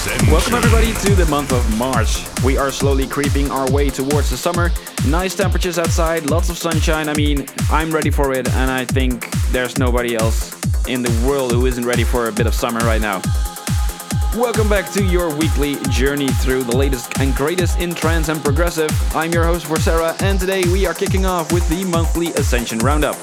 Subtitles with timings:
[0.00, 2.24] Welcome everybody to the month of March.
[2.42, 4.70] We are slowly creeping our way towards the summer.
[5.06, 7.06] Nice temperatures outside, lots of sunshine.
[7.10, 11.52] I mean, I'm ready for it, and I think there's nobody else in the world
[11.52, 13.20] who isn't ready for a bit of summer right now.
[14.34, 18.90] Welcome back to your weekly journey through the latest and greatest in trance and progressive.
[19.14, 23.16] I'm your host Vorcera, and today we are kicking off with the monthly Ascension Roundup.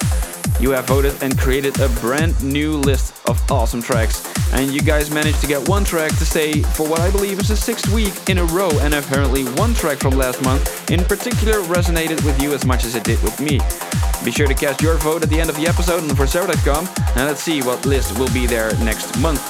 [0.59, 5.11] You have voted and created a brand new list of awesome tracks, and you guys
[5.11, 8.13] managed to get one track to stay for what I believe is the sixth week
[8.29, 12.53] in a row, and apparently one track from last month in particular resonated with you
[12.53, 13.59] as much as it did with me.
[14.23, 17.27] Be sure to cast your vote at the end of the episode on Vorcera.com, and
[17.27, 19.41] let's see what list will be there next month.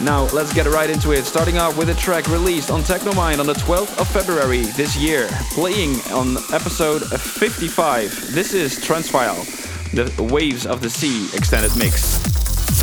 [0.00, 3.46] Now, let's get right into it, starting off with a track released on Technomind on
[3.46, 8.32] the 12th of February this year, playing on episode 55.
[8.32, 9.44] This is Trancephile,
[9.92, 12.39] the Waves of the Sea extended mix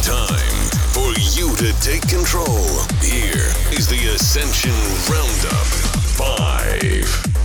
[0.07, 2.63] time for you to take control.
[3.01, 4.71] Here is the Ascension
[5.11, 5.67] Roundup
[6.15, 7.36] 5.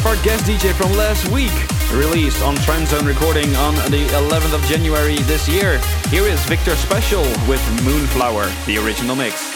[0.00, 1.52] Up, our guest DJ from last week,
[1.92, 5.80] released on Transzone Recording on the 11th of January this year.
[6.08, 9.49] Here is Victor Special with Moonflower, the original mix.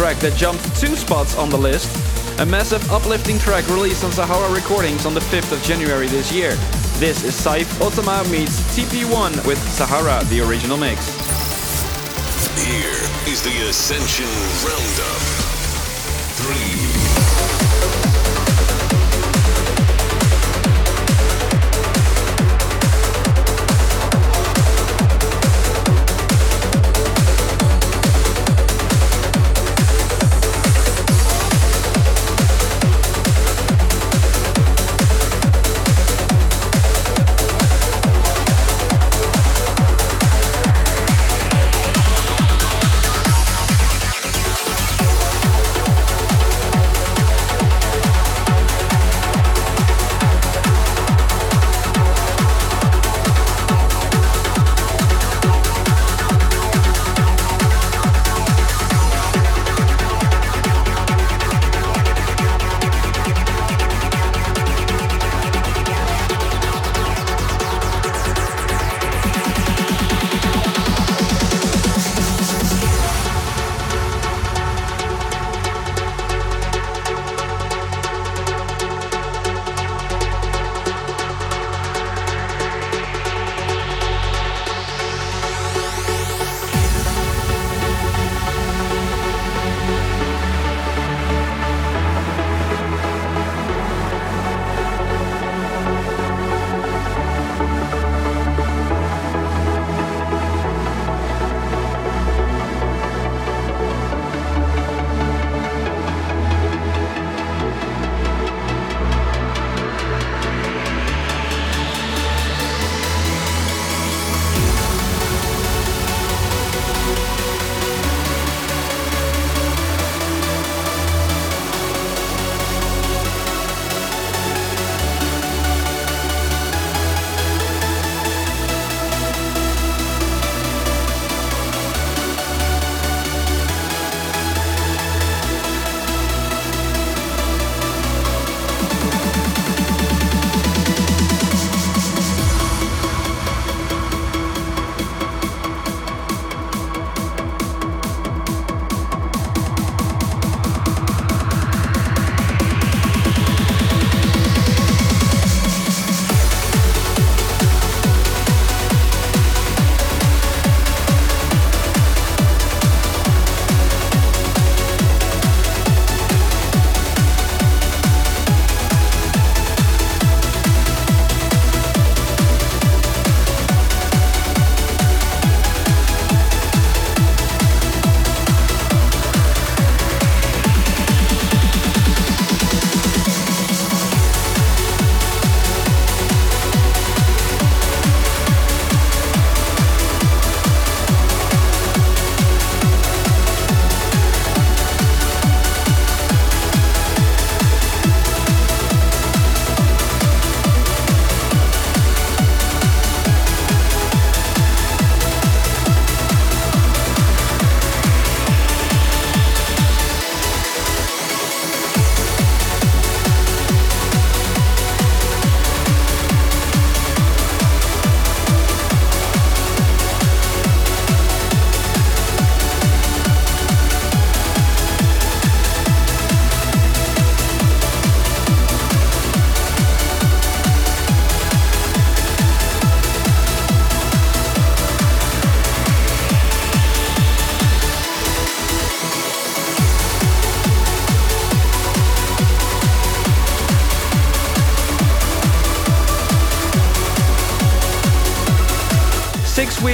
[0.00, 1.90] Track that jumped two spots on the list,
[2.40, 6.52] a massive uplifting track released on Sahara Recordings on the 5th of January this year.
[6.96, 11.06] This is Seif Otama meets TP1 with Sahara, the original mix.
[12.64, 12.96] Here
[13.30, 14.24] is the Ascension
[14.64, 15.20] Roundup.
[16.40, 17.09] Three.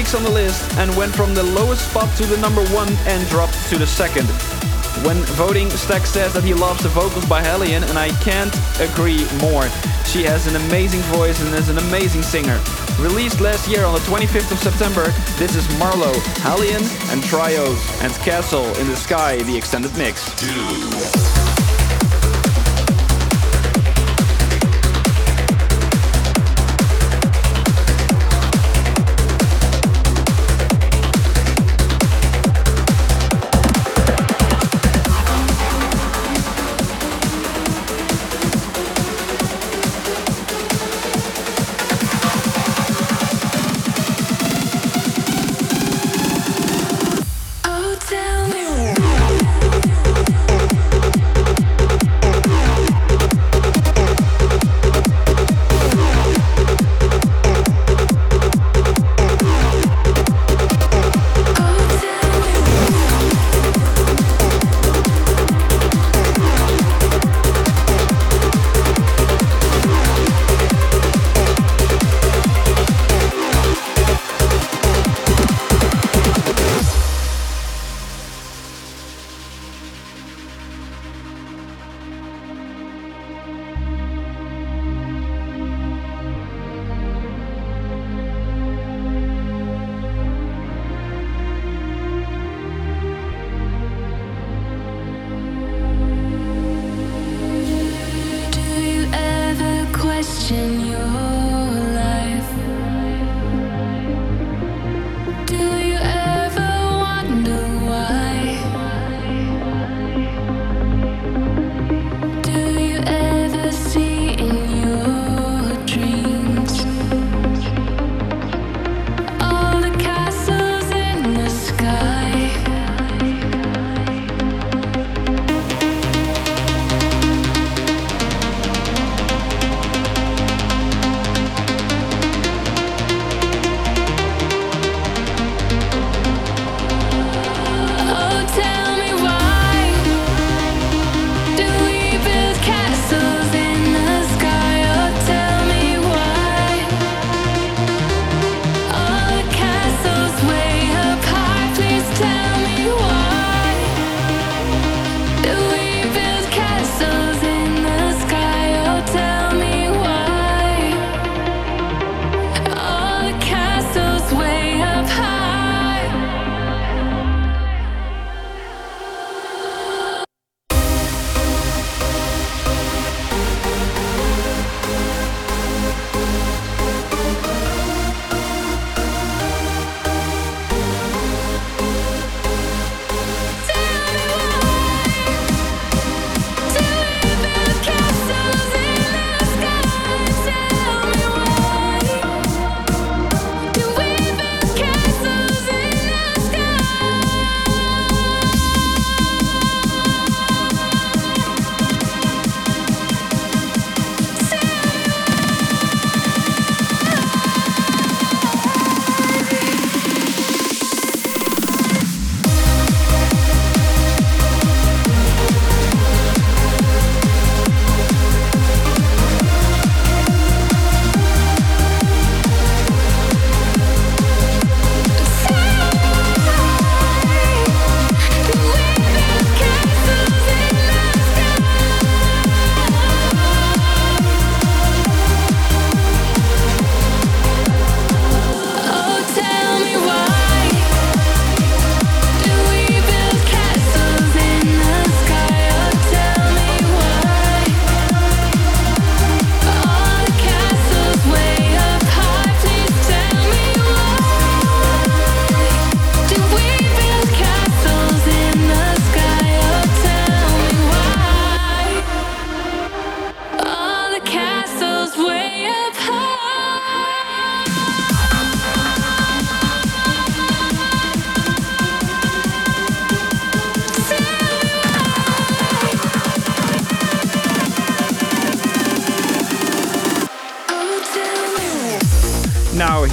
[0.07, 3.29] Weeks on the list and went from the lowest spot to the number one and
[3.29, 4.29] dropped to the second.
[5.05, 9.27] When voting, Stack says that he loves the vocals by HALIENE, and I can't agree
[9.41, 9.65] more.
[10.05, 12.61] She has an amazing voice and is an amazing singer.
[13.01, 15.07] Released last year on the 25th of September,
[15.39, 20.31] this is MaRLo, HALIENE, and Triode, and Castle in the Sky, the extended mix.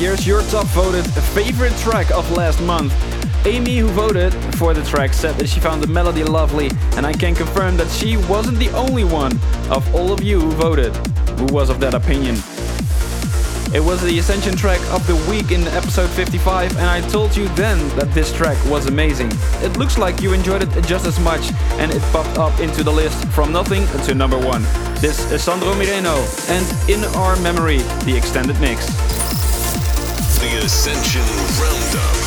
[0.03, 2.93] Here's your top voted favorite track of last month.
[3.45, 7.13] Amy, who voted for the track, said that she found the melody lovely, and I
[7.13, 9.31] can confirm that she wasn't the only one
[9.71, 10.93] of all of you who voted
[11.39, 12.35] who was of that opinion.
[13.73, 17.47] It was the Ascension track of the week in episode 55, and I told you
[17.55, 19.31] then that this track was amazing.
[19.61, 22.91] It looks like you enjoyed it just as much, and it popped up into the
[22.91, 24.63] list from nothing to number one.
[24.99, 26.17] This is Sandro Mireno,
[26.49, 29.12] and In Our Memory, the extended mix.
[30.43, 31.23] The Ascension
[31.57, 32.22] Roundup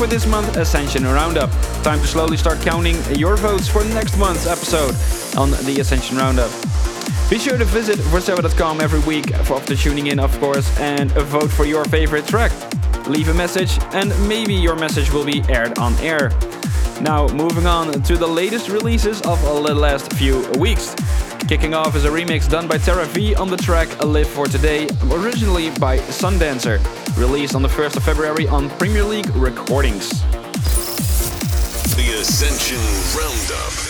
[0.00, 1.50] for this month's Ascension Roundup.
[1.82, 4.94] Time to slowly start counting your votes for next month's episode
[5.38, 6.50] on the Ascension Roundup.
[7.28, 11.66] Be sure to visit vorcera.com every week after tuning in, of course, and vote for
[11.66, 12.50] your favorite track.
[13.08, 16.30] Leave a message, and maybe your message will be aired on air.
[17.02, 20.94] Now, moving on to the latest releases of the last few weeks.
[21.46, 24.88] Kicking off is a remix done by Terra V on the track Live for Today,
[25.10, 26.78] originally by Sundancer
[27.20, 30.22] released on the 1st of February on Premier League Recordings.
[31.94, 32.78] The Ascension
[33.14, 33.89] Roundup.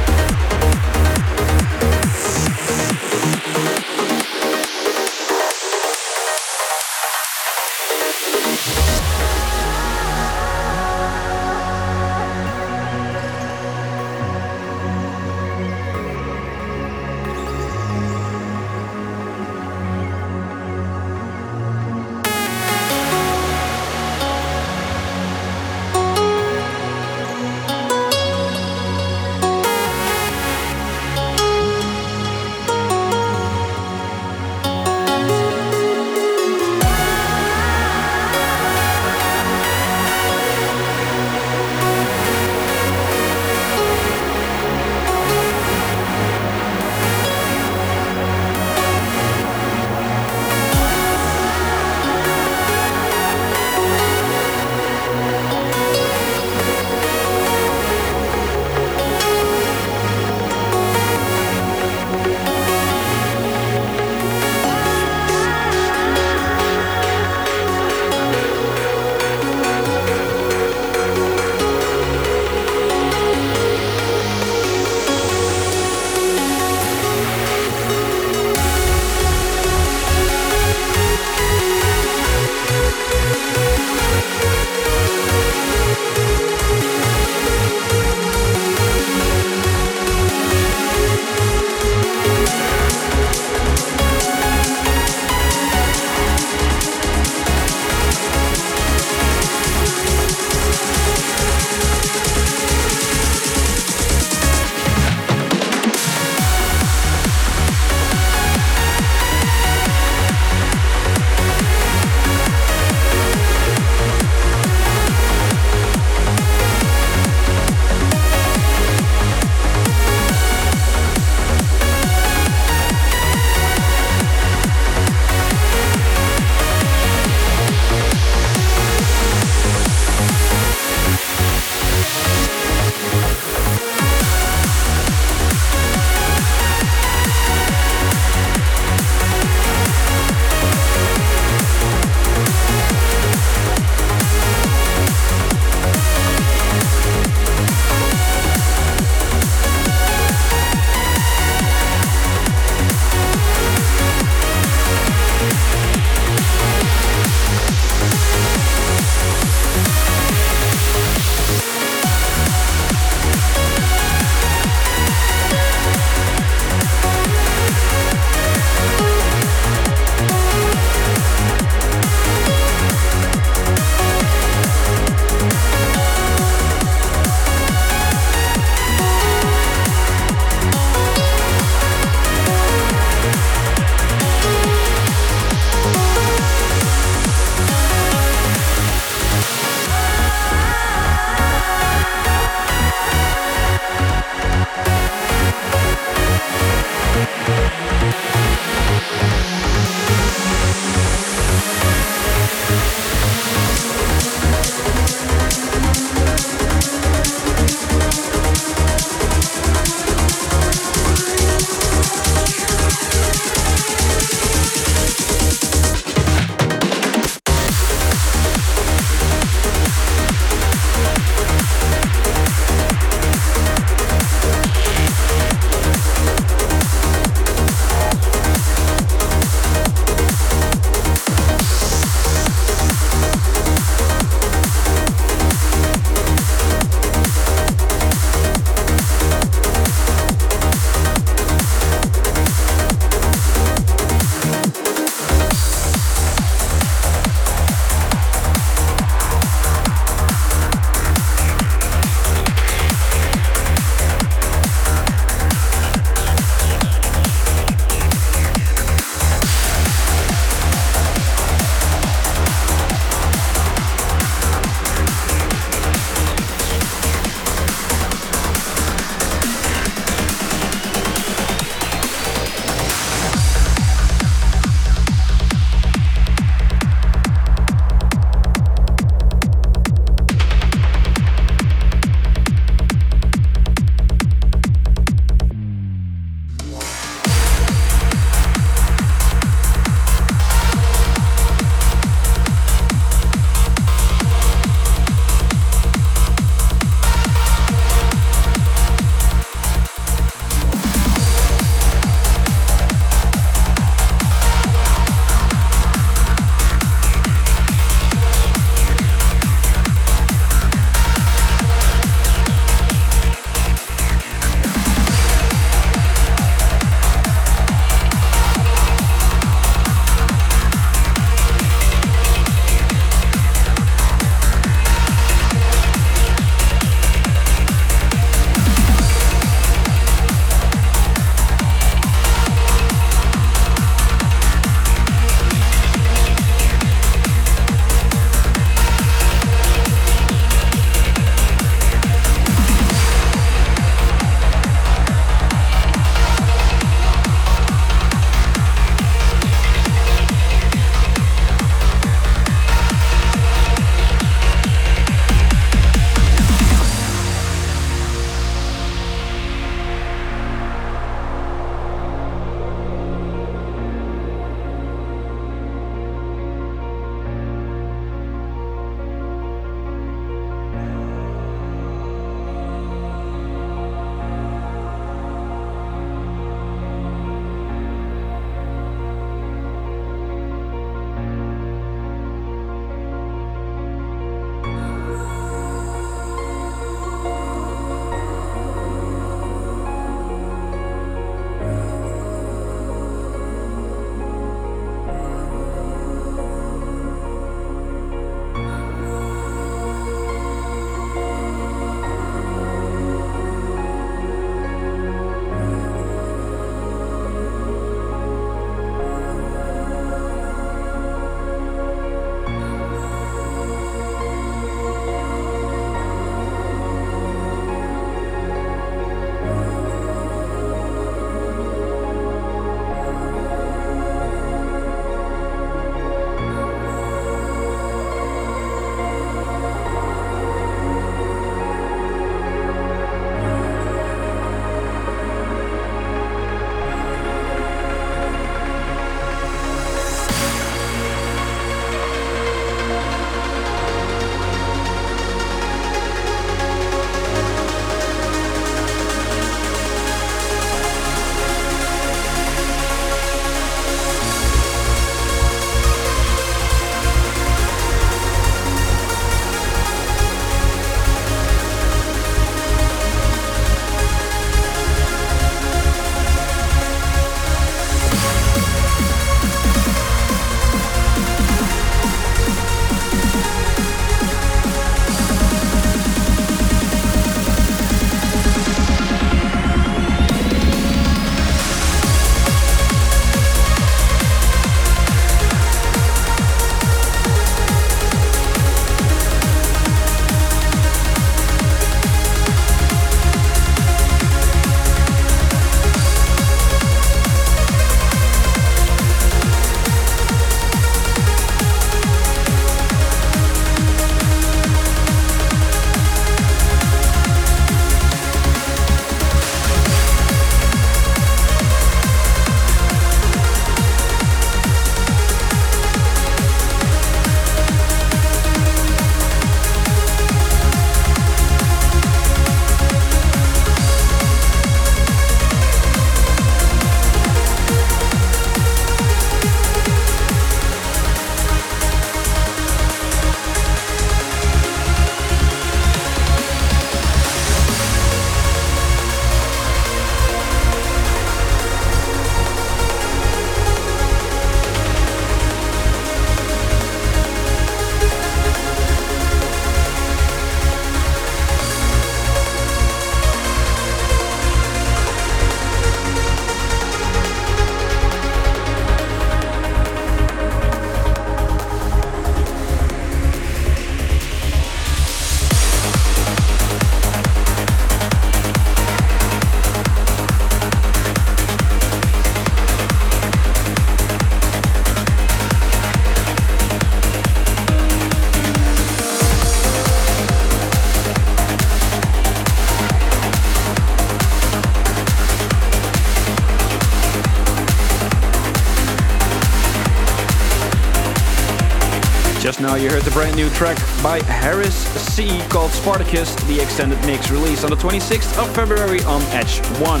[592.50, 596.98] Just now you heard the brand new track by Haris C called Spartacus, the extended
[597.06, 600.00] mix released on the 26th of February on Edge 1.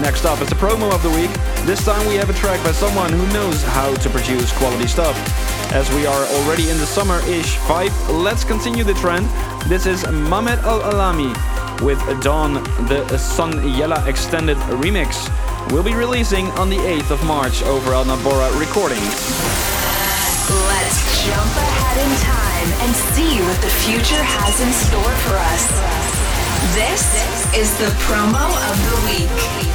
[0.00, 1.32] Next up is the promo of the week.
[1.66, 5.16] This time we have a track by someone who knows how to produce quality stuff.
[5.72, 9.26] As we are already in the summer-ish vibe, let's continue the trend.
[9.68, 11.34] This is Mhammed El Alami
[11.82, 15.28] with Dawn, the Sun Yella extended remix.
[15.72, 19.71] Will be releasing on the 8th of March over on Abora Recordings.
[20.52, 25.64] Let's jump ahead in time and see what the future has in store for us.
[26.76, 27.04] This
[27.56, 29.71] is the promo of the week.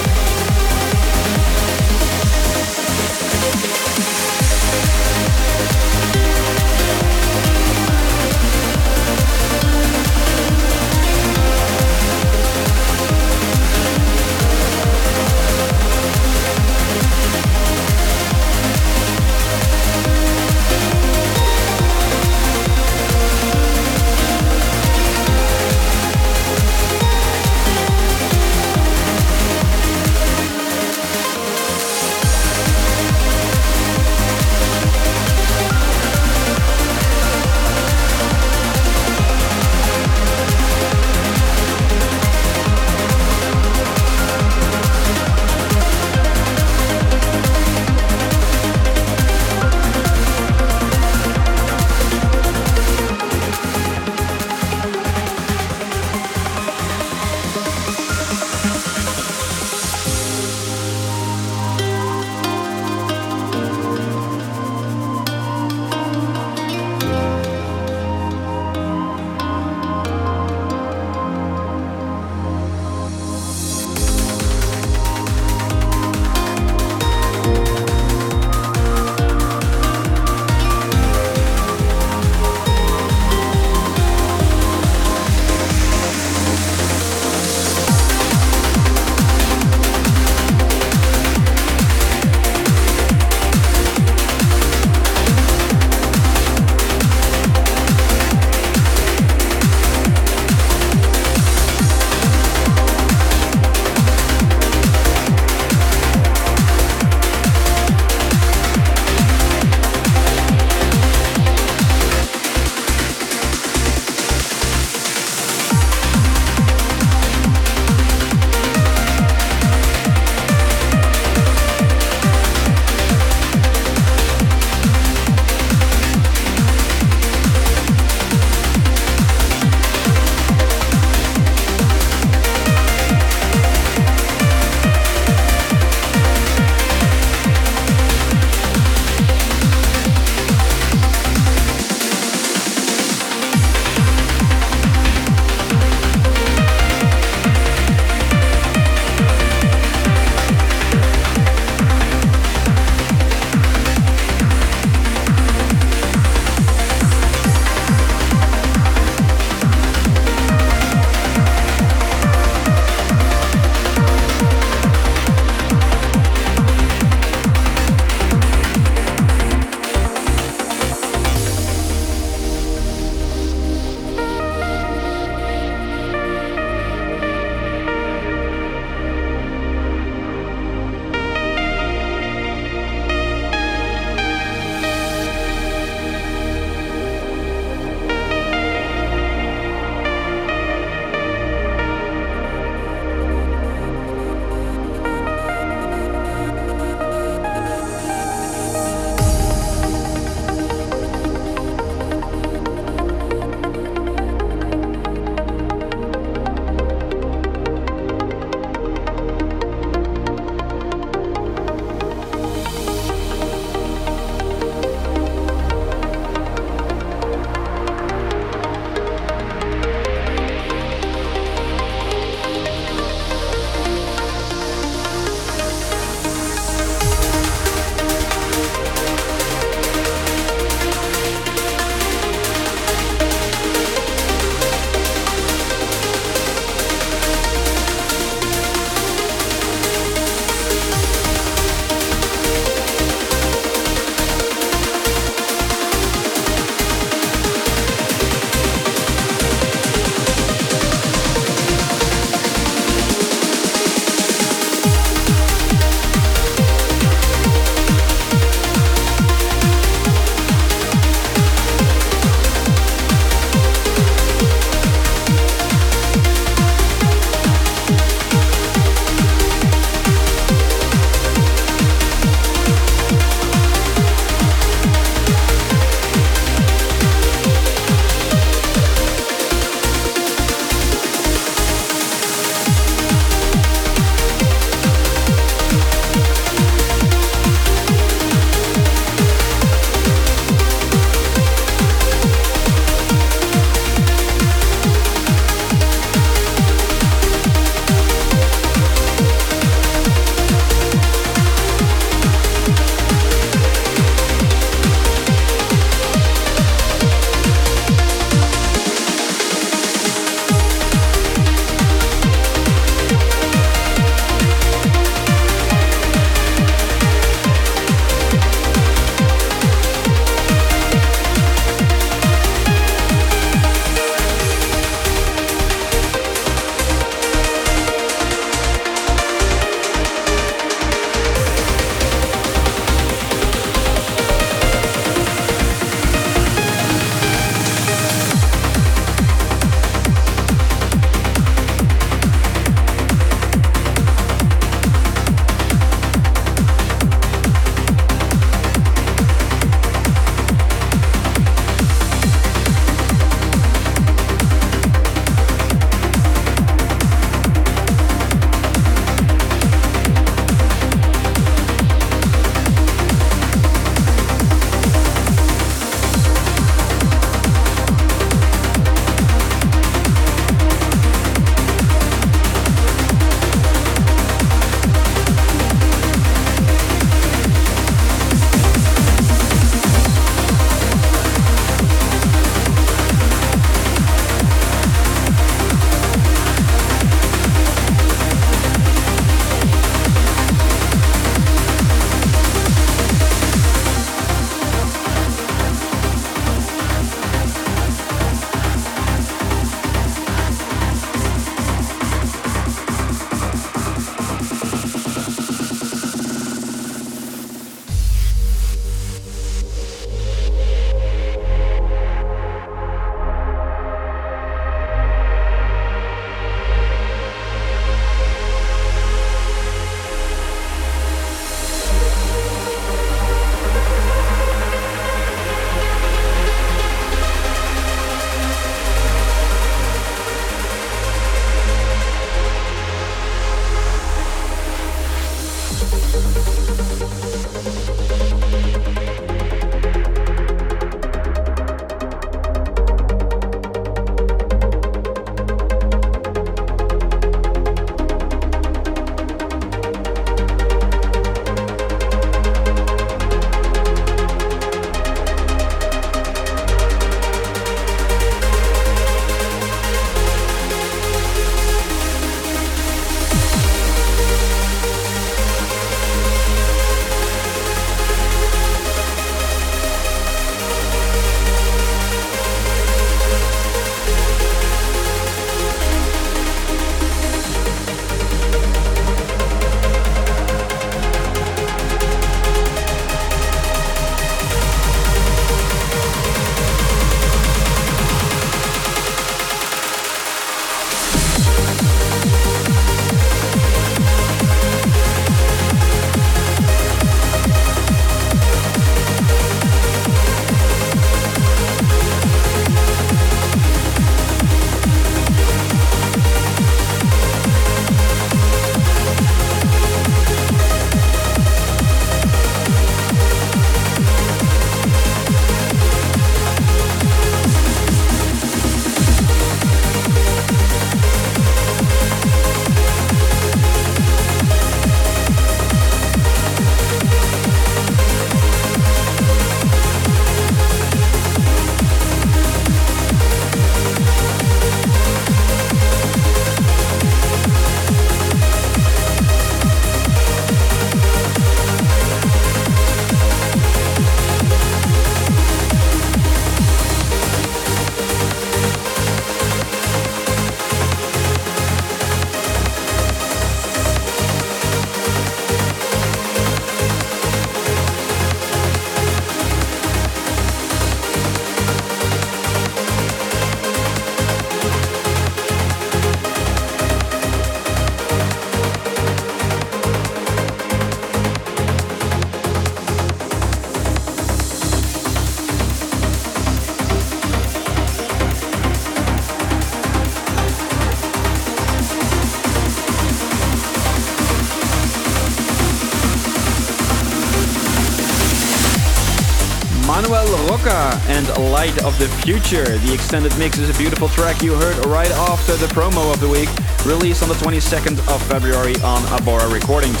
[592.22, 592.78] Future.
[592.78, 596.28] The extended mix is a beautiful track you heard right after the promo of the
[596.28, 596.48] week,
[596.86, 600.00] released on the 22nd of February on Abora Recordings.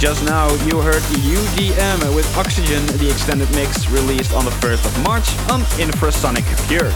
[0.00, 5.02] Just now you heard UDM with Oxygen, the extended mix released on the 1st of
[5.04, 6.90] March on Infrasonic Pure.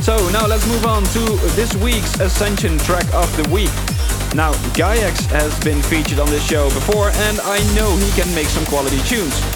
[0.00, 1.20] So now let's move on to
[1.52, 3.72] this week's Ascension track of the week.
[4.34, 8.48] Now, Gayax has been featured on this show before, and I know he can make
[8.48, 9.53] some quality tunes.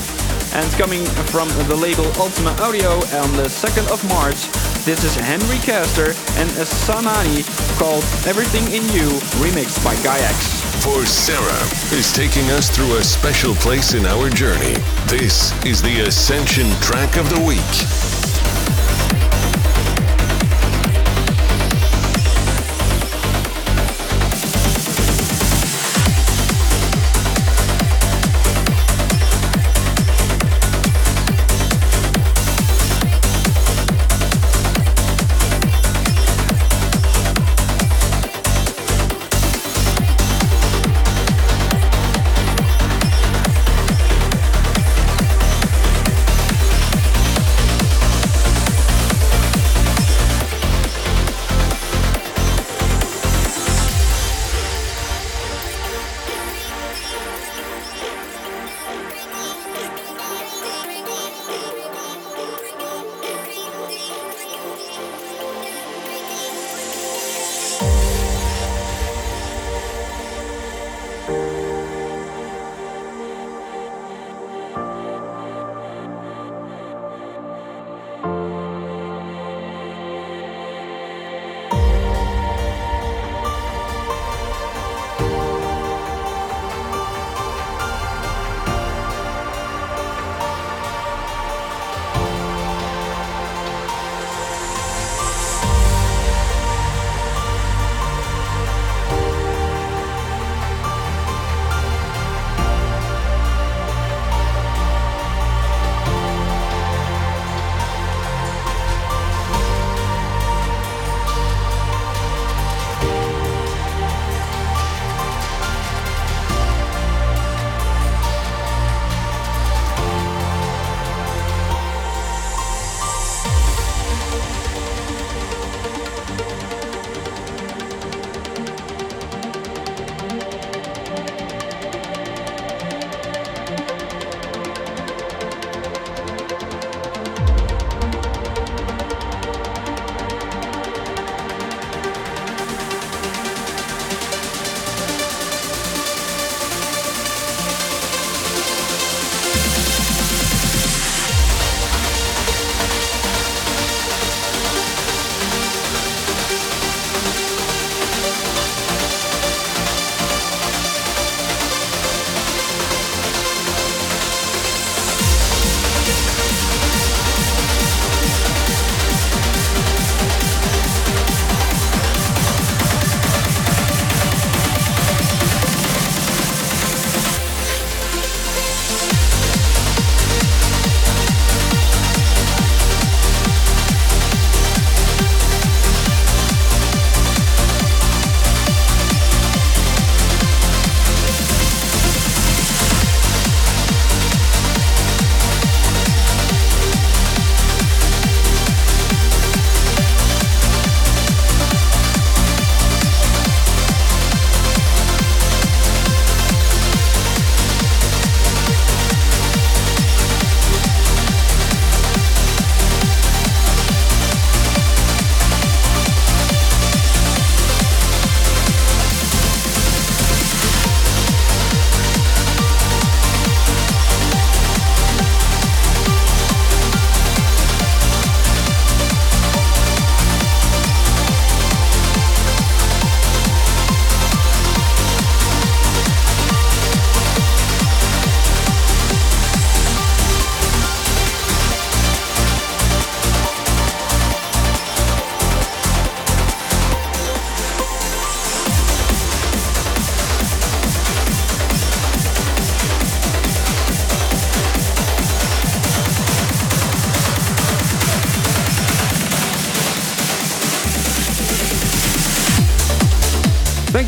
[0.59, 4.49] And coming from the label Ultima Audio on the 2nd of March,
[4.85, 7.47] this is Henry Caster and Sanani
[7.79, 10.59] called Everything in You, remixed by Gayax.
[10.83, 11.63] For Sarah
[11.97, 14.75] is taking us through a special place in our journey.
[15.07, 17.98] This is the Ascension track of the week.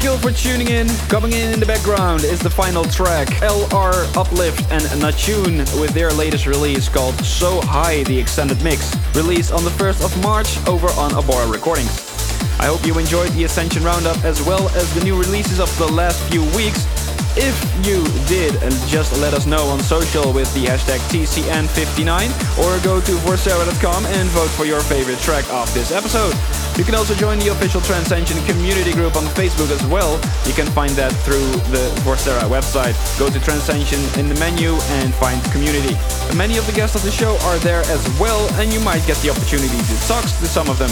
[0.00, 0.88] Thank you for tuning in.
[1.10, 6.10] Coming in in the background is the final track, LR Uplift and Natune with their
[6.10, 10.86] latest release called So High, the extended mix, released on the 1st of March over
[10.98, 11.90] on Abora Recordings.
[12.58, 15.88] I hope you enjoyed the Ascension Roundup as well as the new releases of the
[15.88, 16.86] last few weeks.
[17.36, 17.54] If
[17.86, 18.58] you did,
[18.88, 22.26] just let us know on social with the hashtag TCN59
[22.58, 26.34] or go to Vorcera.com and vote for your favorite track of this episode.
[26.76, 30.16] You can also join the official Trancescension community group on Facebook as well.
[30.44, 32.98] You can find that through the Vorcera website.
[33.18, 35.94] Go to Trancescension in the menu and find community.
[36.36, 39.16] Many of the guests of the show are there as well, and you might get
[39.18, 40.90] the opportunity to talk to some of them.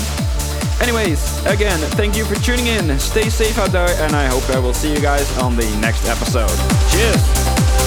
[0.81, 2.99] Anyways, again, thank you for tuning in.
[2.99, 6.07] Stay safe out there, and I hope I will see you guys on the next
[6.09, 6.49] episode.
[6.91, 7.78] Cheers!